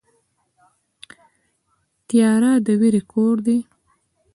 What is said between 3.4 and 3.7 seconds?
دی.